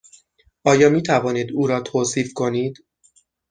آیا 0.63 0.89
می 0.89 1.01
توانید 1.03 1.51
او 1.53 1.67
را 1.67 1.79
توصیف 1.81 2.33
کنید؟ 2.33 2.85